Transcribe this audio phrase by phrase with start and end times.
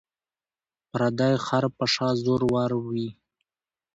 [0.45, 3.09] ـ پردى خر په شا زور ور وي.